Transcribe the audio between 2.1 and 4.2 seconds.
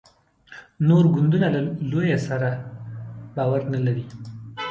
سره باور نه لري.